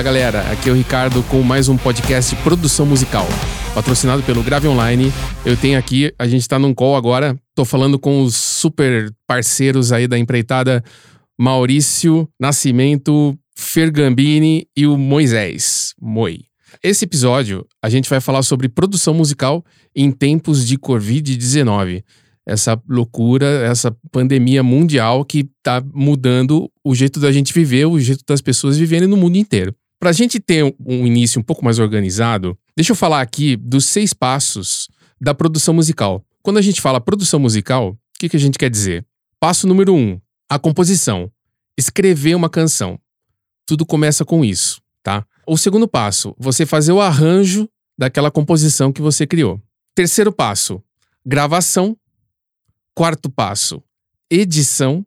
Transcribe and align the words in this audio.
Fala 0.00 0.12
galera, 0.14 0.50
aqui 0.50 0.70
é 0.70 0.72
o 0.72 0.74
Ricardo 0.74 1.22
com 1.24 1.42
mais 1.42 1.68
um 1.68 1.76
podcast 1.76 2.34
de 2.34 2.42
produção 2.42 2.86
musical, 2.86 3.26
patrocinado 3.74 4.22
pelo 4.22 4.42
Grave 4.42 4.66
Online. 4.66 5.12
Eu 5.44 5.58
tenho 5.58 5.78
aqui, 5.78 6.10
a 6.18 6.26
gente 6.26 6.48
tá 6.48 6.58
num 6.58 6.72
call 6.72 6.96
agora, 6.96 7.38
tô 7.54 7.66
falando 7.66 7.98
com 7.98 8.22
os 8.22 8.34
super 8.34 9.12
parceiros 9.26 9.92
aí 9.92 10.08
da 10.08 10.18
empreitada 10.18 10.82
Maurício 11.38 12.26
Nascimento, 12.40 13.38
Fergambini 13.54 14.66
e 14.74 14.86
o 14.86 14.96
Moisés, 14.96 15.92
Moi. 16.00 16.44
Esse 16.82 17.04
episódio 17.04 17.66
a 17.82 17.90
gente 17.90 18.08
vai 18.08 18.22
falar 18.22 18.42
sobre 18.42 18.70
produção 18.70 19.12
musical 19.12 19.62
em 19.94 20.10
tempos 20.10 20.66
de 20.66 20.78
Covid-19 20.78 22.02
essa 22.46 22.80
loucura, 22.88 23.46
essa 23.46 23.94
pandemia 24.10 24.62
mundial 24.62 25.24
que 25.24 25.48
está 25.58 25.82
mudando 25.94 26.70
o 26.82 26.94
jeito 26.94 27.20
da 27.20 27.30
gente 27.30 27.52
viver, 27.52 27.84
o 27.84 28.00
jeito 28.00 28.24
das 28.26 28.40
pessoas 28.40 28.76
viverem 28.76 29.06
no 29.06 29.16
mundo 29.16 29.36
inteiro. 29.36 29.74
Para 30.00 30.10
a 30.10 30.12
gente 30.14 30.40
ter 30.40 30.64
um 30.84 31.06
início 31.06 31.38
um 31.38 31.44
pouco 31.44 31.62
mais 31.62 31.78
organizado, 31.78 32.58
deixa 32.74 32.92
eu 32.92 32.96
falar 32.96 33.20
aqui 33.20 33.54
dos 33.54 33.84
seis 33.84 34.14
passos 34.14 34.88
da 35.20 35.34
produção 35.34 35.74
musical. 35.74 36.24
Quando 36.42 36.56
a 36.56 36.62
gente 36.62 36.80
fala 36.80 37.00
produção 37.00 37.38
musical, 37.38 37.90
o 37.90 37.98
que, 38.18 38.30
que 38.30 38.36
a 38.36 38.40
gente 38.40 38.58
quer 38.58 38.70
dizer? 38.70 39.06
Passo 39.38 39.66
número 39.66 39.94
um: 39.94 40.18
a 40.48 40.58
composição. 40.58 41.30
Escrever 41.78 42.34
uma 42.34 42.48
canção. 42.48 42.98
Tudo 43.66 43.84
começa 43.84 44.24
com 44.24 44.42
isso, 44.42 44.80
tá? 45.02 45.24
O 45.46 45.58
segundo 45.58 45.86
passo, 45.86 46.34
você 46.38 46.64
fazer 46.64 46.92
o 46.92 47.00
arranjo 47.00 47.68
daquela 47.96 48.30
composição 48.30 48.92
que 48.92 49.02
você 49.02 49.26
criou. 49.26 49.62
Terceiro 49.94 50.32
passo, 50.32 50.82
gravação 51.24 51.96
Quarto 52.94 53.30
passo, 53.30 53.82
edição. 54.30 55.06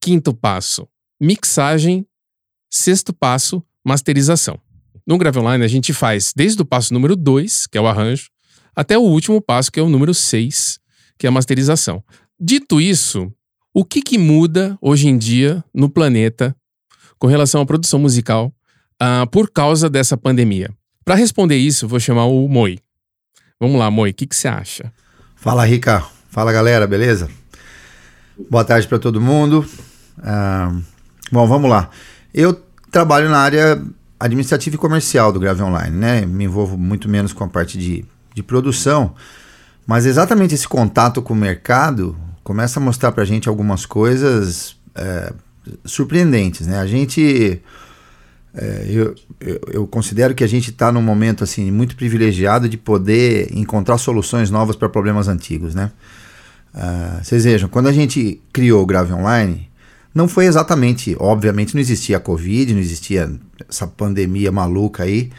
Quinto 0.00 0.34
passo, 0.34 0.88
mixagem. 1.20 2.06
Sexto 2.68 3.12
passo, 3.12 3.62
masterização. 3.86 4.58
No 5.06 5.16
Grave 5.16 5.38
Online, 5.38 5.64
a 5.64 5.68
gente 5.68 5.92
faz 5.92 6.32
desde 6.34 6.60
o 6.60 6.64
passo 6.64 6.92
número 6.92 7.14
2, 7.14 7.68
que 7.68 7.78
é 7.78 7.80
o 7.80 7.86
arranjo, 7.86 8.28
até 8.74 8.98
o 8.98 9.02
último 9.02 9.40
passo, 9.40 9.70
que 9.70 9.78
é 9.78 9.82
o 9.82 9.88
número 9.88 10.12
6, 10.12 10.80
que 11.16 11.26
é 11.26 11.28
a 11.28 11.32
masterização. 11.32 12.02
Dito 12.38 12.80
isso, 12.80 13.32
o 13.72 13.84
que, 13.84 14.02
que 14.02 14.18
muda 14.18 14.76
hoje 14.82 15.06
em 15.06 15.16
dia 15.16 15.62
no 15.72 15.88
planeta 15.88 16.54
com 17.16 17.28
relação 17.28 17.60
à 17.60 17.66
produção 17.66 18.00
musical 18.00 18.52
uh, 19.00 19.26
por 19.30 19.50
causa 19.52 19.88
dessa 19.88 20.16
pandemia? 20.16 20.68
Para 21.04 21.14
responder 21.14 21.56
isso, 21.56 21.86
vou 21.86 22.00
chamar 22.00 22.24
o 22.24 22.48
Moi. 22.48 22.80
Vamos 23.60 23.78
lá, 23.78 23.88
Moi, 23.88 24.10
o 24.10 24.14
que, 24.14 24.26
que 24.26 24.34
você 24.34 24.48
acha? 24.48 24.92
Fala, 25.36 25.64
Rica. 25.64 26.04
Fala 26.28 26.52
galera, 26.52 26.88
beleza? 26.88 27.30
Boa 28.50 28.64
tarde 28.64 28.88
para 28.88 28.98
todo 28.98 29.20
mundo. 29.20 29.64
Uh, 30.18 30.82
bom, 31.30 31.46
vamos 31.46 31.70
lá. 31.70 31.88
Eu 32.34 32.65
trabalho 32.96 33.28
na 33.28 33.36
área 33.36 33.82
administrativa 34.18 34.74
e 34.74 34.78
comercial 34.78 35.30
do 35.30 35.38
Grave 35.38 35.62
Online, 35.62 35.94
né? 35.94 36.24
Me 36.24 36.44
envolvo 36.44 36.78
muito 36.78 37.10
menos 37.10 37.30
com 37.30 37.44
a 37.44 37.46
parte 37.46 37.76
de, 37.76 38.06
de 38.34 38.42
produção, 38.42 39.14
mas 39.86 40.06
exatamente 40.06 40.54
esse 40.54 40.66
contato 40.66 41.20
com 41.20 41.34
o 41.34 41.36
mercado 41.36 42.16
começa 42.42 42.80
a 42.80 42.82
mostrar 42.82 43.12
para 43.12 43.22
a 43.22 43.26
gente 43.26 43.50
algumas 43.50 43.84
coisas 43.84 44.76
é, 44.94 45.30
surpreendentes, 45.84 46.66
né? 46.66 46.78
A 46.78 46.86
gente 46.86 47.60
é, 48.54 48.86
eu, 48.88 49.14
eu, 49.70 49.86
considero 49.86 50.34
que 50.34 50.42
a 50.42 50.48
gente 50.48 50.70
está 50.70 50.90
num 50.90 51.02
momento 51.02 51.44
assim 51.44 51.70
muito 51.70 51.96
privilegiado 51.96 52.66
de 52.66 52.78
poder 52.78 53.54
encontrar 53.54 53.98
soluções 53.98 54.50
novas 54.50 54.74
para 54.74 54.88
problemas 54.88 55.28
antigos, 55.28 55.74
né? 55.74 55.92
Uh, 56.74 57.22
vocês 57.22 57.44
vejam, 57.44 57.68
quando 57.68 57.88
a 57.88 57.92
gente 57.92 58.40
criou 58.54 58.82
o 58.82 58.86
Grave 58.86 59.12
Online, 59.12 59.68
não 60.16 60.26
foi 60.26 60.46
exatamente, 60.46 61.14
obviamente 61.20 61.74
não 61.74 61.80
existia 61.80 62.16
a 62.16 62.20
Covid, 62.20 62.72
não 62.72 62.80
existia 62.80 63.30
essa 63.68 63.86
pandemia 63.86 64.50
maluca 64.50 65.02
aí. 65.02 65.30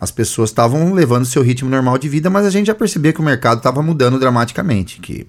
As 0.00 0.12
pessoas 0.12 0.50
estavam 0.50 0.94
levando 0.94 1.24
seu 1.24 1.42
ritmo 1.42 1.68
normal 1.68 1.98
de 1.98 2.08
vida, 2.08 2.30
mas 2.30 2.46
a 2.46 2.50
gente 2.50 2.68
já 2.68 2.74
percebia 2.74 3.12
que 3.12 3.18
o 3.18 3.24
mercado 3.24 3.58
estava 3.58 3.82
mudando 3.82 4.20
dramaticamente, 4.20 5.00
que 5.00 5.26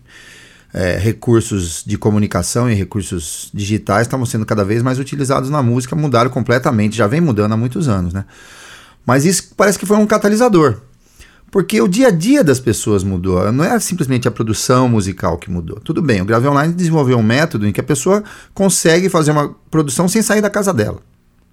é, 0.71 0.99
recursos 0.99 1.83
de 1.83 1.97
comunicação 1.97 2.69
e 2.69 2.75
recursos 2.75 3.49
digitais 3.51 4.05
estavam 4.05 4.23
sendo 4.23 4.45
cada 4.45 4.63
vez 4.63 4.83
mais 4.83 4.99
utilizados 4.99 5.49
na 5.49 5.63
música, 5.63 5.95
mudaram 5.95 6.29
completamente, 6.29 6.95
já 6.95 7.07
vem 7.07 7.19
mudando 7.19 7.53
há 7.53 7.57
muitos 7.57 7.87
anos, 7.87 8.13
né? 8.13 8.23
Mas 9.03 9.25
isso 9.25 9.51
parece 9.57 9.79
que 9.79 9.85
foi 9.87 9.97
um 9.97 10.05
catalisador. 10.05 10.79
Porque 11.51 11.81
o 11.81 11.87
dia 11.87 12.07
a 12.07 12.11
dia 12.11 12.45
das 12.45 12.61
pessoas 12.61 13.03
mudou, 13.03 13.51
não 13.51 13.65
é 13.65 13.77
simplesmente 13.77 14.25
a 14.25 14.31
produção 14.31 14.87
musical 14.87 15.37
que 15.37 15.51
mudou. 15.51 15.81
Tudo 15.81 16.01
bem, 16.01 16.21
o 16.21 16.25
Grave 16.25 16.47
Online 16.47 16.73
desenvolveu 16.73 17.17
um 17.17 17.23
método 17.23 17.67
em 17.67 17.73
que 17.73 17.81
a 17.81 17.83
pessoa 17.83 18.23
consegue 18.53 19.09
fazer 19.09 19.31
uma 19.31 19.53
produção 19.69 20.07
sem 20.07 20.21
sair 20.21 20.41
da 20.41 20.49
casa 20.49 20.73
dela. 20.73 21.01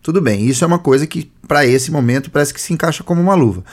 Tudo 0.01 0.23
bem, 0.23 0.47
isso 0.47 0.63
é 0.63 0.67
uma 0.67 0.79
coisa 0.79 1.05
que 1.05 1.31
para 1.49 1.67
esse 1.67 1.91
momento 1.91 2.31
parece 2.31 2.55
que 2.55 2.61
se 2.61 2.73
encaixa 2.73 3.03
como 3.03 3.21
uma 3.21 3.35
luva. 3.35 3.65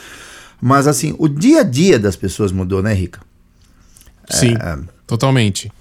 Mas 0.59 0.87
assim, 0.87 1.15
o 1.19 1.27
dia 1.27 1.59
a 1.59 1.63
dia 1.63 1.99
das 1.99 2.15
pessoas 2.15 2.51
mudou, 2.51 2.81
né, 2.81 2.91
Rica? 2.91 3.21
Sim, 4.27 4.55
é, 4.55 4.79
totalmente. 5.05 5.71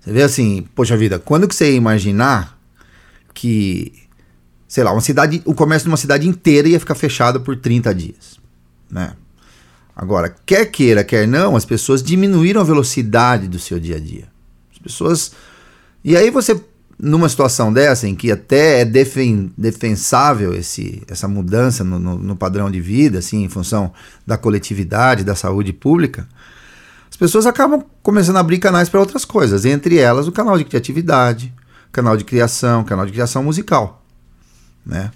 Você 0.00 0.12
vê 0.12 0.22
assim, 0.22 0.64
poxa 0.76 0.96
vida, 0.96 1.18
quando 1.18 1.48
que 1.48 1.54
você 1.56 1.72
ia 1.72 1.76
imaginar 1.76 2.56
que, 3.34 3.92
sei 4.68 4.84
lá, 4.84 4.92
uma 4.92 5.00
cidade, 5.00 5.42
o 5.44 5.54
comércio 5.54 5.86
de 5.86 5.90
uma 5.90 5.96
cidade 5.96 6.28
inteira 6.28 6.68
ia 6.68 6.78
ficar 6.78 6.94
fechado 6.94 7.40
por 7.40 7.56
30 7.56 7.92
dias, 7.92 8.38
né? 8.88 9.14
Agora, 10.00 10.32
quer 10.46 10.66
queira, 10.66 11.02
quer 11.02 11.26
não, 11.26 11.56
as 11.56 11.64
pessoas 11.64 12.00
diminuíram 12.00 12.60
a 12.60 12.64
velocidade 12.64 13.48
do 13.48 13.58
seu 13.58 13.80
dia 13.80 13.96
a 13.96 13.98
dia. 13.98 14.28
As 14.72 14.78
pessoas. 14.78 15.32
E 16.04 16.16
aí 16.16 16.30
você, 16.30 16.58
numa 16.96 17.28
situação 17.28 17.72
dessa, 17.72 18.06
em 18.06 18.14
que 18.14 18.30
até 18.30 18.82
é 18.82 18.84
defen... 18.84 19.52
defensável 19.58 20.54
esse, 20.54 21.02
essa 21.08 21.26
mudança 21.26 21.82
no, 21.82 21.98
no, 21.98 22.16
no 22.16 22.36
padrão 22.36 22.70
de 22.70 22.80
vida, 22.80 23.18
assim, 23.18 23.42
em 23.42 23.48
função 23.48 23.92
da 24.24 24.38
coletividade, 24.38 25.24
da 25.24 25.34
saúde 25.34 25.72
pública, 25.72 26.28
as 27.10 27.16
pessoas 27.16 27.44
acabam 27.44 27.82
começando 28.00 28.36
a 28.36 28.40
abrir 28.40 28.58
canais 28.58 28.88
para 28.88 29.00
outras 29.00 29.24
coisas, 29.24 29.64
entre 29.64 29.98
elas 29.98 30.28
o 30.28 30.32
canal 30.32 30.56
de 30.56 30.64
criatividade, 30.64 31.52
canal 31.90 32.16
de 32.16 32.22
criação, 32.22 32.84
canal 32.84 33.04
de 33.04 33.10
criação 33.10 33.42
musical. 33.42 34.06
Né? 34.86 35.10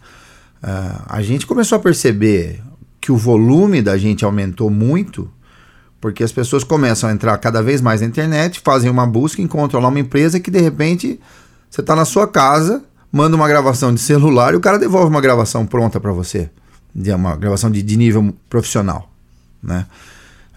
Uh, 0.61 1.03
a 1.07 1.23
gente 1.23 1.47
começou 1.47 1.77
a 1.77 1.81
perceber 1.81 2.61
que 3.03 3.11
o 3.11 3.17
volume 3.17 3.83
da 3.83 3.99
gente 3.99 4.25
aumentou 4.25 4.71
muito, 4.71 5.29
porque 6.01 6.23
as 6.23 6.31
pessoas 6.31 6.63
começam 6.63 7.11
a 7.11 7.13
entrar 7.13 7.37
cada 7.39 7.61
vez 7.61 7.81
mais 7.81 8.01
na 8.01 8.07
internet, 8.07 8.61
fazem 8.61 8.89
uma 8.89 9.05
busca, 9.05 9.43
encontram 9.43 9.81
lá 9.81 9.89
uma 9.89 9.99
empresa 9.99 10.39
que 10.39 10.53
de 10.53 10.61
repente 10.61 11.19
você 11.69 11.81
está 11.81 11.97
na 11.97 12.05
sua 12.05 12.29
casa, 12.29 12.85
manda 13.11 13.35
uma 13.35 13.49
gravação 13.49 13.93
de 13.93 14.01
celular 14.01 14.55
e 14.55 14.57
o 14.57 14.61
cara 14.61 14.79
devolve 14.79 15.11
uma 15.11 15.21
gravação 15.21 15.67
pronta 15.67 15.99
para 15.99 16.13
você, 16.13 16.49
uma 16.95 17.35
gravação 17.35 17.73
de, 17.73 17.83
de 17.83 17.97
nível 17.97 18.33
profissional, 18.49 19.11
né? 19.61 19.85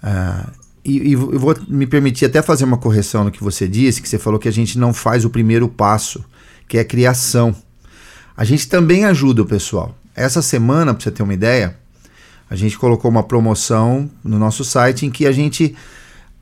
Uh, 0.04 0.52
e, 0.86 1.14
e 1.14 1.16
vou 1.16 1.56
me 1.68 1.88
permitir 1.88 2.26
até 2.26 2.44
fazer 2.44 2.64
uma 2.64 2.78
correção 2.78 3.24
no 3.24 3.32
que 3.32 3.44
você 3.44 3.68
disse, 3.68 4.04
que 4.04 4.08
você 4.08 4.20
falou 4.20 4.40
que 4.40 4.48
a 4.48 4.54
gente 4.54 4.78
não 4.78 4.94
faz 4.94 5.26
o 5.26 5.32
primeiro 5.32 5.68
passo, 5.68 6.24
que 6.68 6.78
é 6.78 6.82
a 6.82 6.86
criação. 6.86 7.56
A 8.38 8.44
gente 8.46 8.70
também 8.70 9.04
ajuda 9.04 9.42
o 9.42 9.46
pessoal. 9.48 9.98
Essa 10.16 10.44
semana, 10.44 10.94
para 10.94 11.04
você 11.04 11.10
ter 11.10 11.24
uma 11.24 11.34
ideia, 11.34 11.76
a 12.50 12.56
gente 12.56 12.78
colocou 12.78 13.10
uma 13.10 13.24
promoção 13.24 14.10
no 14.24 14.38
nosso 14.38 14.64
site 14.64 15.06
em 15.06 15.12
que 15.12 15.26
a 15.26 15.32
gente 15.32 15.76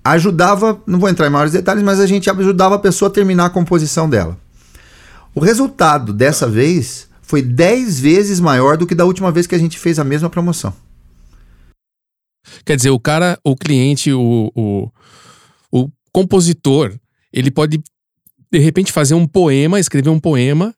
ajudava, 0.04 0.82
não 0.86 1.00
vou 1.00 1.10
entrar 1.10 1.28
em 1.28 1.30
maiores 1.30 1.54
detalhes, 1.54 1.84
mas 1.84 2.00
a 2.00 2.06
gente 2.06 2.30
ajudava 2.30 2.76
a 2.76 2.80
pessoa 2.80 3.10
a 3.10 3.14
terminar 3.14 3.46
a 3.46 3.50
composição 3.50 4.10
dela. 4.10 4.38
O 5.34 5.40
resultado 5.40 6.12
dessa 6.12 6.48
vez 6.48 7.08
foi 7.22 7.42
10 7.42 8.00
vezes 8.00 8.40
maior 8.40 8.78
do 8.78 8.86
que 8.86 8.94
da 8.94 9.06
última 9.06 9.32
vez 9.32 9.48
que 9.48 9.56
a 9.56 9.60
gente 9.60 9.80
fez 9.80 9.98
a 9.98 10.04
mesma 10.04 10.30
promoção. 10.30 10.74
Quer 12.66 12.76
dizer, 12.76 12.90
o 12.90 13.00
cara, 13.00 13.40
o 13.44 13.56
cliente, 13.56 14.12
o, 14.12 14.52
o, 14.54 14.90
o 15.72 15.90
compositor, 16.12 16.94
ele 17.32 17.50
pode 17.50 17.82
de 18.52 18.60
repente 18.60 18.92
fazer 18.92 19.16
um 19.16 19.26
poema, 19.26 19.80
escrever 19.80 20.10
um 20.10 20.20
poema, 20.20 20.76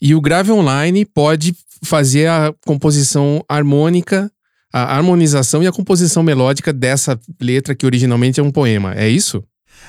e 0.00 0.14
o 0.14 0.20
Grave 0.20 0.50
Online 0.50 1.04
pode 1.04 1.54
fazer 1.84 2.26
a 2.26 2.52
composição 2.66 3.44
harmônica 3.48 4.32
a 4.76 4.96
harmonização 4.96 5.62
e 5.62 5.68
a 5.68 5.72
composição 5.72 6.20
melódica 6.20 6.72
dessa 6.72 7.16
letra 7.40 7.76
que 7.76 7.86
originalmente 7.86 8.40
é 8.40 8.42
um 8.42 8.50
poema. 8.50 8.92
É 8.96 9.08
isso? 9.08 9.44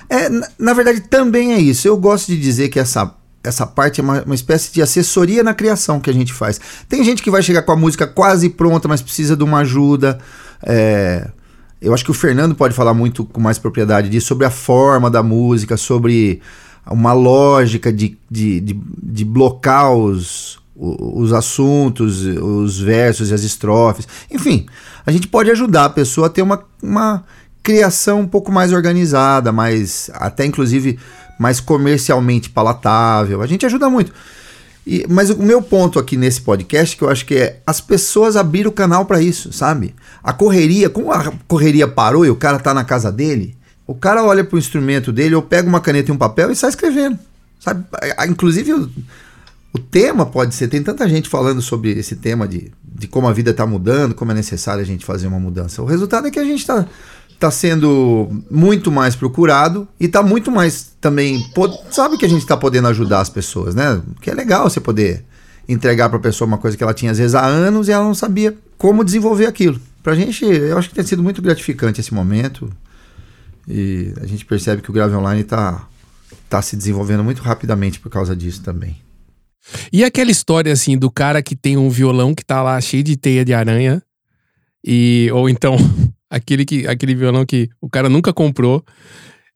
É, 0.07 0.29
na, 0.59 0.73
verdade, 0.73 1.01
também 1.01 1.53
é 1.53 1.59
isso. 1.59 1.87
Eu 1.87 1.97
gosto 1.97 2.27
de 2.27 2.39
dizer 2.39 2.69
que 2.69 2.79
essa 2.79 3.15
essa 3.43 3.65
parte 3.65 3.99
é 3.99 4.03
uma, 4.03 4.23
uma, 4.23 4.33
espécie 4.33 4.73
de 4.73 4.81
assessoria 4.81 5.43
na 5.43 5.53
criação 5.53 5.99
que 5.99 6.09
a 6.09 6.13
gente 6.13 6.33
faz. 6.33 6.59
Tem 6.89 7.03
gente 7.03 7.21
que 7.21 7.29
vai 7.29 7.43
chegar 7.43 7.61
com 7.61 7.71
a 7.71 7.75
música 7.75 8.07
quase 8.07 8.49
pronta, 8.49 8.87
mas 8.87 9.03
precisa 9.03 9.35
de 9.35 9.43
uma 9.43 9.59
ajuda. 9.59 10.17
É, 10.63 11.29
eu 11.79 11.93
acho 11.93 12.03
que 12.03 12.09
o 12.09 12.13
Fernando 12.13 12.55
pode 12.55 12.73
falar 12.73 12.95
muito 12.95 13.23
com 13.23 13.39
mais 13.39 13.59
propriedade 13.59 14.09
disso, 14.09 14.27
sobre 14.27 14.47
a 14.47 14.49
forma 14.49 15.11
da 15.11 15.21
música, 15.21 15.77
sobre 15.77 16.41
uma 16.89 17.13
lógica 17.13 17.93
de, 17.93 18.17
de, 18.29 18.59
de, 18.59 18.79
de 19.03 19.25
blocar 19.25 19.93
os, 19.93 20.59
os 20.75 21.31
assuntos, 21.31 22.25
os 22.25 22.79
versos 22.79 23.29
e 23.29 23.33
as 23.33 23.43
estrofes. 23.43 24.07
Enfim, 24.29 24.65
a 25.05 25.11
gente 25.11 25.27
pode 25.27 25.49
ajudar 25.49 25.85
a 25.85 25.89
pessoa 25.89 26.27
a 26.27 26.29
ter 26.29 26.41
uma, 26.41 26.63
uma 26.83 27.23
criação 27.63 28.21
um 28.21 28.27
pouco 28.27 28.51
mais 28.51 28.73
organizada, 28.73 29.51
mais 29.51 30.09
até 30.13 30.45
inclusive 30.45 30.99
mais 31.39 31.59
comercialmente 31.59 32.49
palatável. 32.49 33.41
A 33.41 33.47
gente 33.47 33.65
ajuda 33.65 33.89
muito. 33.89 34.13
E, 34.85 35.05
mas 35.09 35.29
o 35.29 35.41
meu 35.41 35.61
ponto 35.61 35.97
aqui 35.97 36.15
nesse 36.15 36.41
podcast 36.41 36.95
que 36.95 37.03
eu 37.03 37.09
acho 37.09 37.25
que 37.25 37.35
é 37.35 37.59
as 37.65 37.81
pessoas 37.81 38.35
abriram 38.35 38.69
o 38.69 38.73
canal 38.73 39.05
para 39.05 39.21
isso, 39.21 39.51
sabe? 39.51 39.95
A 40.23 40.31
correria, 40.31 40.89
como 40.89 41.11
a 41.11 41.31
correria 41.47 41.87
parou 41.87 42.25
e 42.25 42.29
o 42.29 42.35
cara 42.35 42.59
tá 42.59 42.73
na 42.73 42.83
casa 42.83 43.11
dele, 43.11 43.57
o 43.87 43.95
cara 43.95 44.23
olha 44.23 44.43
pro 44.43 44.59
instrumento 44.59 45.11
dele 45.11 45.35
ou 45.35 45.41
pega 45.41 45.67
uma 45.67 45.81
caneta 45.81 46.11
e 46.11 46.13
um 46.13 46.17
papel 46.17 46.51
e 46.51 46.55
sai 46.55 46.69
escrevendo, 46.69 47.17
sabe? 47.59 47.83
Inclusive 48.27 48.89
o 49.75 49.77
tema 49.77 50.25
pode 50.25 50.55
ser, 50.55 50.69
tem 50.69 50.81
tanta 50.81 51.07
gente 51.09 51.27
falando 51.27 51.61
sobre 51.61 51.91
esse 51.91 52.15
tema 52.15 52.47
de, 52.47 52.71
de 52.81 53.07
como 53.07 53.27
a 53.27 53.33
vida 53.33 53.53
tá 53.53 53.67
mudando, 53.67 54.15
como 54.15 54.31
é 54.31 54.33
necessário 54.33 54.81
a 54.81 54.85
gente 54.85 55.05
fazer 55.05 55.27
uma 55.27 55.37
mudança. 55.37 55.81
O 55.81 55.85
resultado 55.85 56.27
é 56.27 56.31
que 56.31 56.39
a 56.39 56.45
gente 56.45 56.65
tá 56.65 56.87
tá 57.37 57.51
sendo 57.51 58.29
muito 58.49 58.89
mais 58.89 59.13
procurado 59.13 59.85
e 59.99 60.07
tá 60.07 60.23
muito 60.23 60.49
mais 60.49 60.93
também. 61.01 61.45
Sabe 61.91 62.17
que 62.17 62.25
a 62.25 62.29
gente 62.29 62.45
tá 62.45 62.55
podendo 62.55 62.87
ajudar 62.87 63.19
as 63.19 63.29
pessoas, 63.29 63.75
né? 63.75 64.01
Que 64.21 64.29
é 64.29 64.33
legal 64.33 64.69
você 64.69 64.79
poder 64.79 65.25
entregar 65.67 66.07
para 66.07 66.17
a 66.17 66.21
pessoa 66.21 66.47
uma 66.47 66.57
coisa 66.57 66.77
que 66.77 66.83
ela 66.83 66.93
tinha 66.93 67.11
às 67.11 67.17
vezes 67.17 67.35
há 67.35 67.45
anos 67.45 67.89
e 67.89 67.91
ela 67.91 68.05
não 68.05 68.15
sabia 68.15 68.55
como 68.77 69.03
desenvolver 69.03 69.47
aquilo. 69.47 69.77
Pra 70.01 70.15
gente, 70.15 70.45
eu 70.45 70.77
acho 70.77 70.87
que 70.87 70.95
tem 70.95 71.03
sido 71.03 71.21
muito 71.21 71.41
gratificante 71.41 71.99
esse 71.99 72.13
momento. 72.13 72.71
E 73.67 74.13
a 74.21 74.25
gente 74.25 74.45
percebe 74.45 74.81
que 74.81 74.89
o 74.89 74.93
Grave 74.93 75.15
Online 75.15 75.43
tá, 75.43 75.85
tá 76.47 76.61
se 76.61 76.77
desenvolvendo 76.77 77.25
muito 77.25 77.41
rapidamente 77.41 77.99
por 77.99 78.09
causa 78.09 78.33
disso 78.33 78.63
também. 78.63 79.04
E 79.91 80.03
aquela 80.03 80.31
história 80.31 80.71
assim 80.71 80.97
do 80.97 81.09
cara 81.09 81.41
que 81.41 81.55
tem 81.55 81.77
um 81.77 81.89
violão 81.89 82.33
que 82.33 82.45
tá 82.45 82.61
lá 82.61 82.79
cheio 82.79 83.03
de 83.03 83.17
teia 83.17 83.43
de 83.43 83.53
aranha 83.53 84.01
e 84.85 85.29
ou 85.33 85.49
então 85.49 85.75
aquele, 86.29 86.65
que, 86.65 86.87
aquele 86.87 87.15
violão 87.15 87.45
que 87.45 87.69
o 87.81 87.89
cara 87.89 88.09
nunca 88.09 88.31
comprou. 88.31 88.83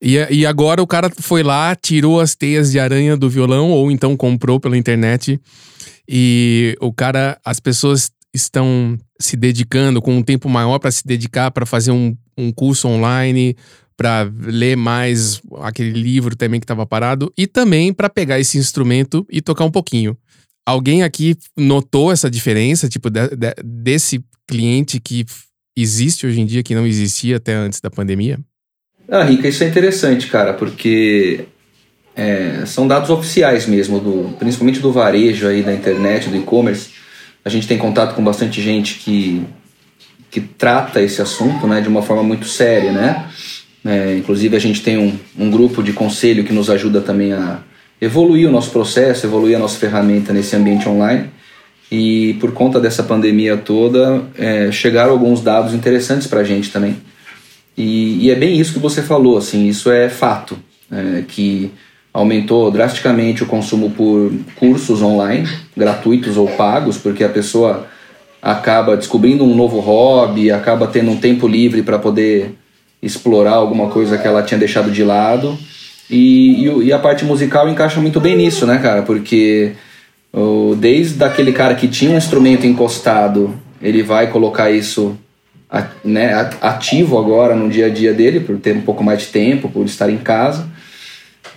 E, 0.02 0.16
e 0.32 0.46
agora 0.46 0.82
o 0.82 0.88
cara 0.88 1.12
foi 1.20 1.44
lá, 1.44 1.76
tirou 1.76 2.22
as 2.22 2.34
teias 2.34 2.72
de 2.72 2.80
aranha 2.80 3.18
do 3.18 3.30
violão, 3.30 3.70
ou 3.72 3.92
então 3.92 4.16
comprou 4.16 4.60
pela 4.60 4.78
internet. 4.78 5.40
E 6.08 6.76
o 6.80 6.94
cara, 6.94 7.38
as 7.44 7.60
pessoas 7.60 8.10
estão 8.34 8.98
se 9.20 9.36
dedicando 9.36 10.02
com 10.02 10.16
um 10.16 10.24
tempo 10.24 10.48
maior 10.48 10.80
para 10.80 10.92
se 10.92 11.06
dedicar 11.06 11.52
para 11.52 11.66
fazer 11.66 11.92
um, 11.92 12.16
um 12.38 12.52
curso 12.52 12.88
online, 12.88 13.56
para 14.00 14.32
ler 14.46 14.78
mais 14.78 15.42
aquele 15.60 15.92
livro 15.92 16.34
também 16.34 16.58
que 16.58 16.64
estava 16.64 16.86
parado, 16.86 17.34
e 17.38 17.46
também 17.46 17.92
para 17.92 18.10
pegar 18.10 18.40
esse 18.40 18.58
instrumento 18.58 19.28
e 19.30 19.42
tocar 19.42 19.66
um 19.66 19.72
pouquinho. 19.72 20.18
Alguém 20.66 21.04
aqui 21.04 21.36
notou 21.58 22.10
essa 22.10 22.32
diferença, 22.32 22.88
tipo, 22.88 23.10
de, 23.10 23.28
de, 23.36 23.54
desse 23.62 24.24
cliente 24.48 25.02
que 25.02 25.26
existe 25.78 26.26
hoje 26.26 26.40
em 26.40 26.46
dia 26.46 26.64
que 26.64 26.74
não 26.74 26.88
existia 26.88 27.36
até 27.36 27.54
antes 27.54 27.82
da 27.82 27.90
pandemia? 27.90 28.40
Ah, 29.12 29.26
Rica, 29.26 29.50
isso 29.50 29.66
é 29.66 29.68
interessante, 29.68 30.28
cara, 30.28 30.54
porque 30.54 31.48
é, 32.16 32.64
são 32.66 32.88
dados 32.88 33.10
oficiais 33.10 33.66
mesmo, 33.66 34.00
do, 34.00 34.34
principalmente 34.40 34.80
do 34.80 34.94
varejo 34.94 35.46
aí 35.46 35.62
da 35.62 35.74
internet, 35.74 36.30
do 36.30 36.38
e-commerce. 36.38 36.92
A 37.44 37.50
gente 37.50 37.68
tem 37.68 37.78
contato 37.78 38.16
com 38.16 38.24
bastante 38.24 38.62
gente 38.62 39.00
que, 39.00 39.46
que 40.32 40.40
trata 40.40 41.02
esse 41.02 41.22
assunto 41.22 41.68
né, 41.68 41.82
de 41.82 41.90
uma 41.90 42.02
forma 42.02 42.24
muito 42.24 42.46
séria, 42.48 42.94
né? 42.94 43.30
É, 43.86 44.16
inclusive 44.18 44.56
a 44.56 44.60
gente 44.60 44.82
tem 44.82 44.98
um, 44.98 45.18
um 45.38 45.50
grupo 45.50 45.82
de 45.82 45.94
conselho 45.94 46.44
que 46.44 46.54
nos 46.54 46.70
ajuda 46.70 47.02
também 47.02 47.34
a 47.34 47.60
evoluir 48.02 48.48
o 48.48 48.52
nosso 48.52 48.72
processo, 48.72 49.26
evoluir 49.26 49.56
a 49.56 49.60
nossa 49.60 49.78
ferramenta 49.78 50.34
nesse 50.34 50.56
ambiente 50.56 50.88
online. 50.88 51.30
E 51.92 52.36
por 52.40 52.52
conta 52.52 52.80
dessa 52.80 53.02
pandemia 53.04 53.58
toda 53.58 54.24
é, 54.38 54.72
chegaram 54.72 55.12
alguns 55.12 55.42
dados 55.42 55.74
interessantes 55.74 56.28
para 56.28 56.42
a 56.42 56.44
gente 56.44 56.72
também. 56.72 56.98
E, 57.76 58.26
e, 58.26 58.32
é 58.32 58.36
bem 58.36 58.60
isso 58.60 58.74
que 58.74 58.80
você 58.80 59.02
falou 59.02 59.38
assim 59.38 59.68
isso 59.68 59.90
é 59.90 60.10
fato 60.10 60.60
é, 60.92 61.24
que 61.26 61.72
aumentou 62.14 62.70
drasticamente 62.70 63.42
o 63.42 63.46
consumo 63.46 63.90
por 63.92 64.34
cursos 64.56 65.02
online 65.02 65.48
gratuitos 65.78 66.36
ou 66.36 66.46
pagos 66.50 66.98
porque 66.98 67.24
a 67.24 67.30
pessoa 67.30 67.88
acaba 68.42 68.98
descobrindo 68.98 69.46
um 69.46 69.56
novo 69.56 69.80
hobby 69.80 70.52
acaba 70.52 70.88
tendo 70.88 71.10
um 71.10 71.18
tempo 71.18 71.48
livre 71.48 71.82
para 71.82 71.98
poder 71.98 72.56
explorar 73.02 73.54
alguma 73.54 73.90
coisa 73.90 74.18
que 74.18 74.28
ela 74.28 74.44
tinha 74.44 74.58
deixado 74.58 74.92
de 74.92 75.04
lado 75.04 75.58
e, 76.10 76.66
e, 76.66 76.84
e 76.86 76.94
a 76.94 77.00
parte 77.00 77.24
musical 77.24 77.70
encaixa 77.70 78.02
muito 78.02 78.20
bem 78.20 78.36
nisso 78.36 78.66
né 78.66 78.78
cara 78.80 79.04
porque 79.04 79.74
Desde 80.78 81.24
aquele 81.24 81.52
cara 81.52 81.74
que 81.74 81.88
tinha 81.88 82.12
um 82.12 82.18
instrumento 82.18 82.66
encostado, 82.66 83.56
ele 83.82 84.04
vai 84.04 84.28
colocar 84.28 84.70
isso 84.70 85.18
né, 86.04 86.50
ativo 86.62 87.18
agora 87.18 87.56
no 87.56 87.70
dia 87.70 87.88
a 87.88 87.90
dia 87.90 88.14
dele, 88.14 88.40
por 88.40 88.58
ter 88.58 88.76
um 88.76 88.82
pouco 88.82 89.04
mais 89.04 89.22
de 89.22 89.28
tempo, 89.28 89.70
por 89.70 89.86
estar 89.86 90.10
em 90.10 90.18
casa. 90.18 90.68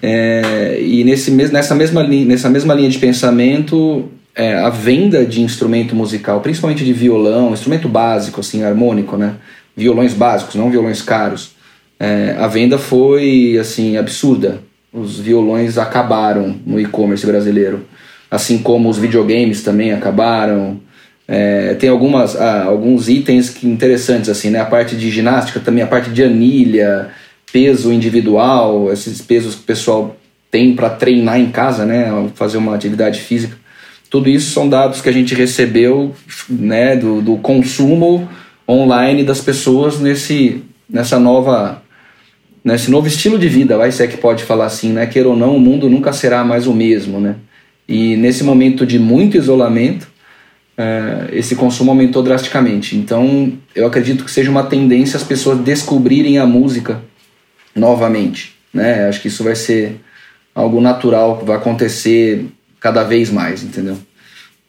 É, 0.02 0.78
e 0.80 1.04
nesse, 1.04 1.30
nessa, 1.30 1.74
mesma 1.74 2.02
nessa 2.02 2.48
mesma 2.48 2.74
linha 2.74 2.88
de 2.88 2.98
pensamento, 2.98 4.10
é, 4.34 4.54
a 4.54 4.70
venda 4.70 5.24
de 5.24 5.42
instrumento 5.42 5.94
musical, 5.94 6.40
principalmente 6.40 6.84
de 6.84 6.92
violão, 6.92 7.52
instrumento 7.52 7.88
básico, 7.88 8.40
assim, 8.40 8.64
harmônico, 8.64 9.16
né? 9.16 9.34
Violões 9.76 10.14
básicos, 10.14 10.54
não 10.54 10.70
violões 10.70 11.02
caros. 11.02 11.52
É, 11.98 12.36
a 12.38 12.46
venda 12.46 12.78
foi, 12.78 13.56
assim, 13.58 13.96
absurda. 13.96 14.60
Os 14.92 15.18
violões 15.18 15.78
acabaram 15.78 16.56
no 16.66 16.78
e-commerce 16.78 17.26
brasileiro 17.26 17.86
assim 18.32 18.56
como 18.56 18.88
os 18.88 18.96
videogames 18.96 19.62
também 19.62 19.92
acabaram. 19.92 20.80
É, 21.28 21.74
tem 21.74 21.90
algumas, 21.90 22.34
ah, 22.34 22.64
alguns 22.64 23.06
itens 23.06 23.50
que 23.50 23.68
interessantes, 23.68 24.30
assim, 24.30 24.48
né? 24.48 24.58
A 24.58 24.64
parte 24.64 24.96
de 24.96 25.10
ginástica 25.10 25.60
também, 25.60 25.84
a 25.84 25.86
parte 25.86 26.08
de 26.08 26.22
anilha, 26.22 27.10
peso 27.52 27.92
individual, 27.92 28.90
esses 28.90 29.20
pesos 29.20 29.54
que 29.54 29.60
o 29.60 29.64
pessoal 29.64 30.16
tem 30.50 30.74
para 30.74 30.88
treinar 30.88 31.38
em 31.38 31.50
casa, 31.50 31.84
né? 31.84 32.10
Fazer 32.34 32.56
uma 32.56 32.74
atividade 32.74 33.20
física. 33.20 33.54
Tudo 34.08 34.30
isso 34.30 34.50
são 34.50 34.66
dados 34.66 35.02
que 35.02 35.10
a 35.10 35.12
gente 35.12 35.34
recebeu, 35.34 36.14
né? 36.48 36.96
Do, 36.96 37.20
do 37.20 37.36
consumo 37.36 38.26
online 38.68 39.24
das 39.24 39.40
pessoas 39.40 40.00
nesse, 40.00 40.62
nessa 40.88 41.18
nova 41.18 41.82
nesse 42.64 42.90
novo 42.90 43.08
estilo 43.08 43.38
de 43.38 43.48
vida, 43.48 43.76
vai 43.76 43.90
ser 43.90 44.04
é 44.04 44.06
que 44.06 44.16
pode 44.16 44.44
falar 44.44 44.66
assim, 44.66 44.92
né? 44.92 45.06
Queira 45.06 45.28
ou 45.28 45.36
não, 45.36 45.56
o 45.56 45.60
mundo 45.60 45.90
nunca 45.90 46.12
será 46.12 46.44
mais 46.44 46.66
o 46.66 46.72
mesmo, 46.72 47.20
né? 47.20 47.34
E 47.88 48.16
nesse 48.16 48.44
momento 48.44 48.86
de 48.86 48.98
muito 48.98 49.36
isolamento, 49.36 50.04
uh, 50.78 51.28
esse 51.32 51.56
consumo 51.56 51.90
aumentou 51.90 52.22
drasticamente. 52.22 52.96
Então, 52.96 53.52
eu 53.74 53.86
acredito 53.86 54.24
que 54.24 54.30
seja 54.30 54.50
uma 54.50 54.62
tendência 54.62 55.16
as 55.16 55.24
pessoas 55.24 55.58
descobrirem 55.58 56.38
a 56.38 56.46
música 56.46 57.02
novamente. 57.74 58.54
Né? 58.72 59.08
Acho 59.08 59.20
que 59.20 59.28
isso 59.28 59.42
vai 59.42 59.56
ser 59.56 60.00
algo 60.54 60.80
natural 60.80 61.42
vai 61.44 61.56
acontecer 61.56 62.46
cada 62.78 63.02
vez 63.02 63.30
mais, 63.30 63.62
entendeu? 63.62 63.98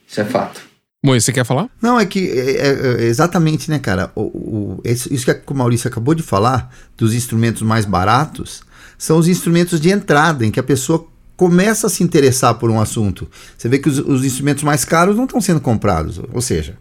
Isso 0.07 0.21
é 0.21 0.25
fato. 0.25 0.61
Moisés, 1.03 1.25
você 1.25 1.33
quer 1.33 1.43
falar? 1.43 1.69
Não, 1.81 1.99
é 1.99 2.05
que 2.05 2.29
é, 2.29 2.67
é, 2.67 3.03
é 3.03 3.03
exatamente, 3.03 3.69
né, 3.69 3.77
cara? 3.77 4.09
O, 4.15 4.21
o, 4.21 4.81
isso 4.85 5.09
que 5.09 5.53
o 5.53 5.53
Maurício 5.53 5.89
acabou 5.89 6.15
de 6.15 6.23
falar, 6.23 6.73
dos 6.95 7.13
instrumentos 7.13 7.61
mais 7.61 7.83
baratos, 7.83 8.63
são 8.97 9.17
os 9.17 9.27
instrumentos 9.27 9.81
de 9.81 9.89
entrada, 9.89 10.45
em 10.45 10.51
que 10.51 10.61
a 10.61 10.63
pessoa 10.63 11.05
começa 11.35 11.87
a 11.87 11.89
se 11.89 12.03
interessar 12.03 12.55
por 12.55 12.69
um 12.69 12.79
assunto. 12.79 13.29
Você 13.57 13.67
vê 13.67 13.79
que 13.79 13.89
os, 13.89 13.99
os 13.99 14.23
instrumentos 14.23 14.63
mais 14.63 14.85
caros 14.85 15.17
não 15.17 15.25
estão 15.25 15.41
sendo 15.41 15.59
comprados. 15.59 16.21
Ou 16.31 16.41
seja, 16.41 16.77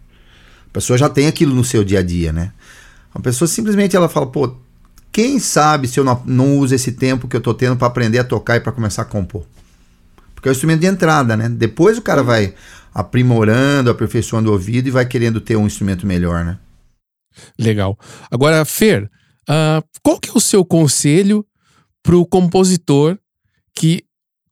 a 0.68 0.72
pessoa 0.72 0.96
já 0.96 1.08
tem 1.08 1.26
aquilo 1.26 1.52
no 1.52 1.64
seu 1.64 1.82
dia 1.82 1.98
a 1.98 2.02
dia, 2.02 2.32
né? 2.32 2.52
A 3.12 3.18
pessoa 3.18 3.48
simplesmente 3.48 3.96
ela 3.96 4.08
fala, 4.08 4.26
pô, 4.26 4.54
quem 5.10 5.40
sabe 5.40 5.88
se 5.88 5.98
eu 5.98 6.04
não, 6.04 6.22
não 6.24 6.58
uso 6.58 6.72
esse 6.72 6.92
tempo 6.92 7.26
que 7.26 7.34
eu 7.34 7.38
estou 7.38 7.54
tendo 7.54 7.76
para 7.76 7.88
aprender 7.88 8.20
a 8.20 8.24
tocar 8.24 8.56
e 8.56 8.60
para 8.60 8.70
começar 8.70 9.02
a 9.02 9.04
compor? 9.04 9.44
Porque 10.32 10.48
é 10.48 10.52
o 10.52 10.54
instrumento 10.54 10.80
de 10.80 10.86
entrada, 10.86 11.36
né? 11.36 11.48
Depois 11.48 11.98
o 11.98 12.02
cara 12.02 12.22
vai 12.22 12.54
aprimorando, 12.94 13.90
aperfeiçoando 13.90 14.50
o 14.50 14.52
ouvido 14.52 14.88
e 14.88 14.90
vai 14.90 15.06
querendo 15.06 15.40
ter 15.40 15.56
um 15.56 15.66
instrumento 15.66 16.06
melhor, 16.06 16.44
né? 16.44 16.58
Legal. 17.58 17.98
Agora, 18.30 18.64
Fer, 18.64 19.10
uh, 19.48 19.82
qual 20.02 20.20
que 20.20 20.28
é 20.28 20.32
o 20.34 20.40
seu 20.40 20.64
conselho 20.64 21.46
para 22.02 22.16
o 22.16 22.26
compositor 22.26 23.18
que 23.74 24.04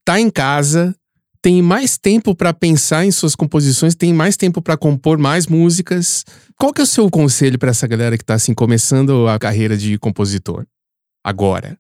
tá 0.05 0.19
em 0.19 0.31
casa, 0.31 0.95
tem 1.43 1.63
mais 1.63 1.99
tempo 1.99 2.35
para 2.35 2.53
pensar 2.53 3.05
em 3.05 3.11
suas 3.11 3.35
composições, 3.35 3.95
tem 3.95 4.13
mais 4.13 4.37
tempo 4.37 4.63
para 4.63 4.77
compor 4.77 5.19
mais 5.19 5.47
músicas. 5.47 6.25
Qual 6.59 6.73
que 6.73 6.81
é 6.81 6.85
o 6.85 6.87
seu 6.87 7.11
conselho 7.11 7.59
para 7.59 7.71
essa 7.71 7.87
galera 7.87 8.17
que 8.17 8.25
tá 8.25 8.35
assim 8.35 8.55
começando 8.55 9.29
a 9.29 9.39
carreira 9.39 9.77
de 9.77 9.99
compositor 9.99 10.67
agora? 11.25 11.79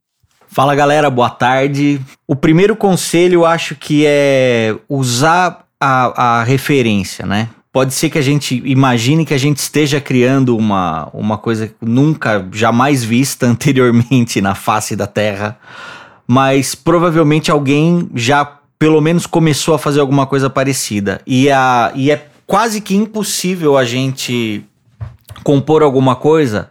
Fala 0.49 0.75
galera, 0.75 1.09
boa 1.09 1.31
tarde. 1.31 2.00
O 2.26 2.35
primeiro 2.35 2.75
conselho 2.75 3.35
eu 3.35 3.47
acho 3.47 3.76
que 3.76 4.05
é 4.07 4.76
usar 4.88 5.64
a, 5.80 6.40
a 6.40 6.44
referência, 6.44 7.25
né? 7.25 7.49
Pode 7.72 7.94
ser 7.94 8.10
que 8.10 8.18
a 8.18 8.22
gente 8.22 8.60
imagine 8.64 9.25
que 9.25 9.32
a 9.32 9.38
gente 9.38 9.58
esteja 9.58 10.00
criando 10.00 10.56
uma, 10.56 11.08
uma 11.14 11.38
coisa 11.38 11.72
nunca, 11.80 12.46
jamais 12.52 13.04
vista 13.04 13.46
anteriormente 13.49 14.40
na 14.40 14.54
face 14.54 14.94
da 14.94 15.06
Terra 15.06 15.58
mas 16.32 16.76
provavelmente 16.76 17.50
alguém 17.50 18.08
já 18.14 18.44
pelo 18.78 19.00
menos 19.00 19.26
começou 19.26 19.75
a 19.75 19.78
fazer 19.80 19.99
alguma 19.99 20.28
coisa 20.28 20.49
parecida. 20.49 21.20
E, 21.26 21.50
a, 21.50 21.90
e 21.92 22.08
é 22.08 22.28
quase 22.46 22.80
que 22.80 22.94
impossível 22.94 23.76
a 23.76 23.84
gente 23.84 24.64
compor 25.42 25.82
alguma 25.82 26.14
coisa 26.14 26.70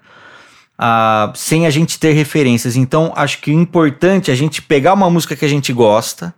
uh, 0.79 1.35
sem 1.35 1.65
a 1.65 1.69
gente 1.69 1.99
ter 1.99 2.13
referências. 2.13 2.77
Então, 2.77 3.11
acho 3.17 3.41
que 3.41 3.51
o 3.51 3.53
importante 3.53 4.31
é 4.31 4.33
a 4.33 4.37
gente 4.37 4.61
pegar 4.61 4.93
uma 4.93 5.09
música 5.09 5.35
que 5.35 5.43
a 5.43 5.49
gente 5.49 5.73
gosta 5.73 6.33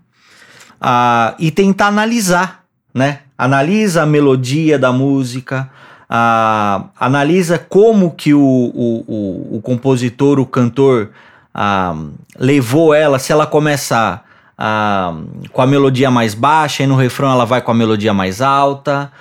uh, 0.81 1.35
e 1.37 1.51
tentar 1.51 1.89
analisar 1.89 2.60
né? 2.93 3.19
Analisa 3.37 4.03
a 4.03 4.05
melodia 4.05 4.77
da 4.77 4.91
música, 4.91 5.69
ah, 6.09 6.85
analisa 6.99 7.57
como 7.57 8.11
que 8.11 8.33
o, 8.33 8.39
o, 8.39 9.05
o, 9.07 9.57
o 9.57 9.61
compositor, 9.61 10.39
o 10.39 10.45
cantor 10.45 11.11
ah, 11.53 11.95
levou 12.37 12.93
ela, 12.93 13.17
se 13.17 13.31
ela 13.31 13.47
começa 13.47 14.21
ah, 14.57 15.15
com 15.53 15.61
a 15.61 15.67
melodia 15.67 16.11
mais 16.11 16.33
baixa 16.33 16.83
e 16.83 16.87
no 16.87 16.95
refrão 16.95 17.31
ela 17.31 17.45
vai 17.45 17.61
com 17.61 17.71
a 17.71 17.73
melodia 17.73 18.13
mais 18.13 18.41
alta, 18.41 19.11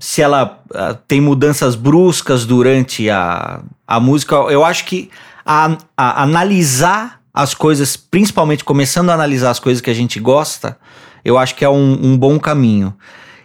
se 0.00 0.20
ela 0.20 0.58
tem 1.06 1.20
mudanças 1.20 1.76
bruscas 1.76 2.44
durante 2.44 3.08
a, 3.08 3.60
a 3.86 4.00
música, 4.00 4.34
eu 4.34 4.64
acho 4.64 4.84
que 4.84 5.10
a, 5.46 5.76
a 5.96 6.22
analisar 6.22 7.20
as 7.32 7.54
coisas, 7.54 7.96
principalmente 7.96 8.64
começando 8.64 9.10
a 9.10 9.14
analisar 9.14 9.50
as 9.50 9.58
coisas 9.58 9.80
que 9.80 9.90
a 9.90 9.94
gente 9.94 10.20
gosta, 10.20 10.76
eu 11.24 11.38
acho 11.38 11.54
que 11.54 11.64
é 11.64 11.68
um, 11.68 11.98
um 12.02 12.18
bom 12.18 12.38
caminho. 12.38 12.94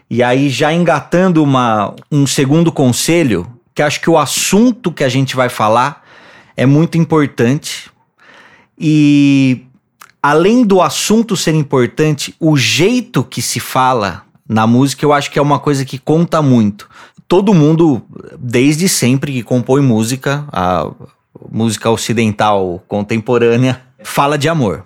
E 0.09 0.23
aí, 0.23 0.49
já 0.49 0.73
engatando 0.73 1.43
uma, 1.43 1.93
um 2.11 2.25
segundo 2.25 2.71
conselho, 2.71 3.47
que 3.73 3.81
acho 3.81 4.01
que 4.01 4.09
o 4.09 4.17
assunto 4.17 4.91
que 4.91 5.03
a 5.03 5.09
gente 5.09 5.35
vai 5.35 5.49
falar 5.49 6.03
é 6.57 6.65
muito 6.65 6.97
importante. 6.97 7.89
E 8.77 9.65
além 10.21 10.63
do 10.65 10.81
assunto 10.81 11.37
ser 11.37 11.53
importante, 11.53 12.35
o 12.39 12.57
jeito 12.57 13.23
que 13.23 13.41
se 13.41 13.59
fala 13.59 14.23
na 14.47 14.65
música 14.65 15.05
eu 15.05 15.13
acho 15.13 15.29
que 15.29 15.37
é 15.37 15.41
uma 15.41 15.59
coisa 15.59 15.85
que 15.85 15.97
conta 15.97 16.41
muito. 16.41 16.89
Todo 17.27 17.53
mundo, 17.53 18.01
desde 18.39 18.89
sempre 18.89 19.31
que 19.31 19.43
compõe 19.43 19.81
música, 19.81 20.45
a 20.51 20.89
música 21.51 21.89
ocidental 21.89 22.83
contemporânea, 22.87 23.81
fala 24.03 24.37
de 24.37 24.49
amor, 24.49 24.83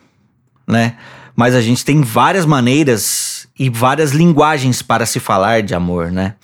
né? 0.68 0.98
Mas 1.36 1.56
a 1.56 1.62
gente 1.62 1.84
tem 1.84 2.02
várias 2.02 2.46
maneiras 2.46 3.48
e 3.58 3.70
várias 3.70 4.12
linguagens 4.12 4.82
para 4.82 5.06
se 5.06 5.20
falar 5.20 5.62
de 5.62 5.74
amor, 5.74 6.12
né? 6.12 6.36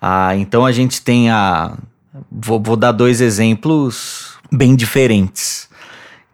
Ah, 0.00 0.34
então 0.36 0.64
a 0.64 0.72
gente 0.72 1.02
tem 1.02 1.30
a. 1.30 1.76
Vou, 2.30 2.60
vou 2.60 2.76
dar 2.76 2.92
dois 2.92 3.20
exemplos 3.20 4.36
bem 4.50 4.74
diferentes. 4.74 5.68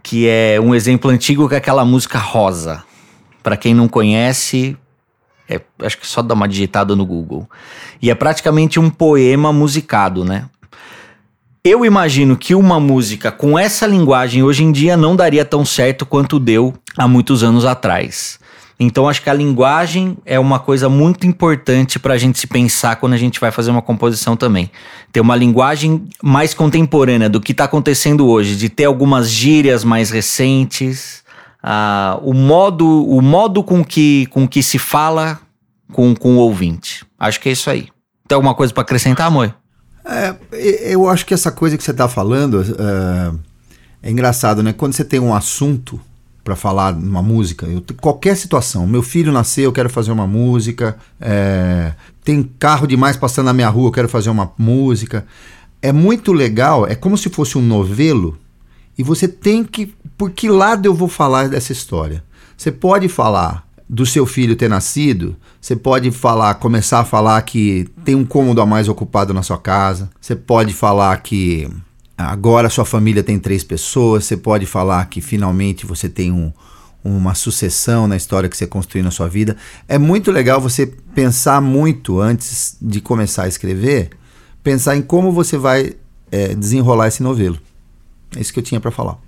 Que 0.03 0.29
é 0.29 0.61
um 0.61 0.75
exemplo 0.75 1.11
antigo 1.11 1.49
que 1.49 1.55
é 1.55 1.59
aquela 1.59 1.85
música 1.85 2.19
Rosa. 2.19 2.85
Para 3.43 3.57
quem 3.57 3.75
não 3.75 3.89
conhece, 3.89 4.77
é, 5.49 5.61
acho 5.83 5.99
que 5.99 6.07
só 6.07 6.23
dá 6.23 6.35
uma 6.35 6.49
digitada 6.49 6.95
no 6.95 7.05
Google. 7.05 7.49
E 8.01 8.11
é 8.11 8.15
praticamente 8.15 8.79
um 8.79 8.91
poema 8.91 9.53
musicado, 9.53 10.25
né? 10.25 10.49
Eu 11.67 11.83
imagino 11.83 12.37
que 12.37 12.55
uma 12.55 12.79
música 12.79 13.33
com 13.33 13.59
essa 13.59 13.87
linguagem 13.87 14.43
hoje 14.43 14.63
em 14.63 14.71
dia 14.71 14.99
não 14.99 15.17
daria 15.17 15.47
tão 15.47 15.65
certo 15.65 16.05
quanto 16.05 16.39
deu 16.39 16.75
há 16.95 17.09
muitos 17.09 17.43
anos 17.43 17.65
atrás. 17.65 18.39
Então 18.79 19.09
acho 19.09 19.23
que 19.23 19.31
a 19.31 19.35
linguagem 19.35 20.19
é 20.27 20.39
uma 20.39 20.59
coisa 20.59 20.91
muito 20.91 21.27
importante 21.27 21.99
para 21.99 22.13
a 22.13 22.19
gente 22.19 22.39
se 22.39 22.47
pensar 22.47 22.97
quando 22.97 23.15
a 23.15 23.17
gente 23.17 23.41
vai 23.41 23.51
fazer 23.51 23.71
uma 23.71 23.81
composição 23.81 24.37
também. 24.37 24.71
Ter 25.11 25.21
uma 25.21 25.35
linguagem 25.35 26.05
mais 26.23 26.53
contemporânea 26.53 27.31
do 27.31 27.41
que 27.41 27.53
está 27.53 27.65
acontecendo 27.65 28.29
hoje, 28.29 28.57
de 28.57 28.69
ter 28.69 28.85
algumas 28.85 29.31
gírias 29.31 29.85
mais 29.85 30.11
recentes, 30.11 31.25
uh, 31.65 32.21
o 32.23 32.35
modo, 32.35 32.87
o 33.09 33.23
modo 33.23 33.65
com 33.65 33.83
que, 33.83 34.27
com 34.27 34.47
que 34.47 34.63
se 34.63 34.79
fala 34.79 35.41
com, 35.95 36.15
com 36.15 36.37
o 36.37 36.41
ouvinte. 36.41 37.07
Acho 37.19 37.41
que 37.41 37.49
é 37.49 37.53
isso 37.53 37.71
aí. 37.71 37.89
Tem 38.29 38.37
alguma 38.37 38.55
coisa 38.55 38.71
para 38.71 38.83
acrescentar, 38.83 39.29
amor? 39.29 39.64
É, 40.05 40.37
eu 40.93 41.09
acho 41.09 41.25
que 41.25 41.33
essa 41.33 41.51
coisa 41.51 41.79
que 41.79 41.83
você 41.83 41.91
está 41.91 42.09
falando 42.09 42.61
é, 42.63 44.09
é, 44.09 44.11
engraçado, 44.11 44.63
né? 44.63 44.73
Quando 44.73 44.93
você 44.93 45.05
tem 45.05 45.19
um 45.19 45.35
assunto 45.35 46.01
para 46.43 46.55
falar 46.55 46.93
numa 46.93 47.23
música, 47.23 47.67
eu, 47.67 47.83
qualquer 48.01 48.37
situação, 48.37 48.87
meu 48.87 49.03
filho 49.03 49.33
nasceu, 49.33 49.65
eu 49.65 49.73
quero 49.73 49.89
fazer 49.89 50.13
uma 50.13 50.27
música, 50.27 50.99
é, 51.19 51.95
tem 52.23 52.43
carro 52.59 52.87
demais 52.87 53.17
passando 53.17 53.47
na 53.47 53.55
minha 53.55 53.69
rua, 53.71 53.89
eu 53.89 53.93
quero 53.93 54.09
fazer 54.09 54.29
uma 54.29 54.53
música. 54.59 55.25
É 55.81 55.91
muito 55.91 56.33
legal, 56.33 56.87
é 56.87 56.95
como 56.95 57.17
se 57.17 57.31
fosse 57.31 57.57
um 57.57 57.63
novelo, 57.63 58.39
e 58.97 59.03
você 59.03 59.27
tem 59.27 59.65
que. 59.65 59.95
Por 60.19 60.31
que 60.31 60.49
lado 60.49 60.87
eu 60.87 60.95
vou 60.95 61.09
falar 61.09 61.49
dessa 61.49 61.73
história? 61.73 62.23
Você 62.57 62.71
pode 62.71 63.09
falar 63.09 63.64
do 63.89 64.07
seu 64.07 64.25
filho 64.25 64.57
ter 64.57 64.69
nascido, 64.69 65.37
você 65.61 65.77
pode 65.77 66.11
falar, 66.11 66.55
começar 66.55 67.01
a 67.01 67.05
falar 67.05 67.41
que 67.43 67.87
tem 68.05 68.15
um 68.15 68.25
cômodo 68.25 68.61
a 68.61 68.67
mais 68.67 68.89
ocupado 68.89 69.35
na 69.35 69.43
sua 69.43 69.59
casa. 69.59 70.11
Você 70.21 70.35
pode 70.35 70.73
falar 70.73 71.17
que 71.19 71.69
agora 72.17 72.71
sua 72.71 72.85
família 72.85 73.23
tem 73.23 73.39
três 73.39 73.63
pessoas. 73.63 74.25
Você 74.25 74.37
pode 74.37 74.67
falar 74.67 75.05
que 75.07 75.21
finalmente 75.21 75.85
você 75.87 76.09
tem 76.09 76.33
um, 76.33 76.53
uma 77.03 77.35
sucessão 77.35 78.09
na 78.09 78.17
história 78.17 78.49
que 78.49 78.57
você 78.57 78.67
construiu 78.67 79.05
na 79.05 79.11
sua 79.11 79.29
vida. 79.29 79.57
É 79.87 79.99
muito 79.99 80.33
legal 80.33 80.61
você 80.61 80.87
pensar 80.87 81.61
muito 81.61 82.21
antes 82.21 82.77
de 82.81 83.01
começar 83.01 83.45
a 83.45 83.49
escrever, 83.49 84.11
pensar 84.63 84.97
em 84.97 85.03
como 85.03 85.31
você 85.31 85.59
vai 85.59 85.95
é, 86.33 86.55
desenrolar 86.55 87.09
esse 87.09 87.23
novelo. 87.23 87.59
É 88.35 88.41
isso 88.41 88.53
que 88.53 88.59
eu 88.59 88.65
tinha 88.65 88.81
para 88.81 88.91
falar. 88.91 89.24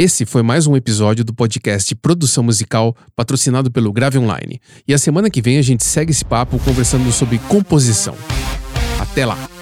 Esse 0.00 0.24
foi 0.24 0.42
mais 0.42 0.66
um 0.66 0.74
episódio 0.74 1.22
do 1.22 1.34
podcast 1.34 1.94
Produção 1.94 2.42
Musical, 2.42 2.96
patrocinado 3.14 3.70
pelo 3.70 3.92
Grave 3.92 4.16
Online. 4.16 4.58
E 4.88 4.94
a 4.94 4.98
semana 4.98 5.28
que 5.28 5.42
vem 5.42 5.58
a 5.58 5.62
gente 5.62 5.84
segue 5.84 6.10
esse 6.10 6.24
papo 6.24 6.58
conversando 6.60 7.12
sobre 7.12 7.38
composição. 7.40 8.14
Até 8.98 9.26
lá! 9.26 9.59